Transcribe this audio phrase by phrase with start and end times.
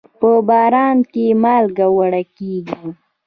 [0.19, 2.87] په باران کې مالګه وړي کېږي.